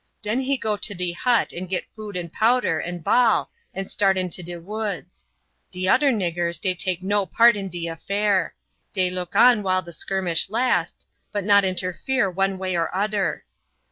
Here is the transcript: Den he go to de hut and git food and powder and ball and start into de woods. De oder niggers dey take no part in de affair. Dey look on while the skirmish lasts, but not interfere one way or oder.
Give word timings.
Den 0.23 0.39
he 0.41 0.57
go 0.57 0.77
to 0.77 0.95
de 0.95 1.11
hut 1.11 1.53
and 1.53 1.69
git 1.69 1.85
food 1.95 2.17
and 2.17 2.33
powder 2.33 2.79
and 2.79 3.03
ball 3.03 3.51
and 3.71 3.87
start 3.91 4.17
into 4.17 4.41
de 4.41 4.59
woods. 4.59 5.27
De 5.71 5.87
oder 5.87 6.11
niggers 6.11 6.59
dey 6.59 6.73
take 6.73 7.03
no 7.03 7.27
part 7.27 7.55
in 7.55 7.69
de 7.69 7.87
affair. 7.87 8.55
Dey 8.93 9.11
look 9.11 9.35
on 9.35 9.61
while 9.61 9.83
the 9.83 9.93
skirmish 9.93 10.49
lasts, 10.49 11.05
but 11.31 11.43
not 11.43 11.63
interfere 11.63 12.31
one 12.31 12.57
way 12.57 12.75
or 12.75 12.89
oder. 12.97 13.45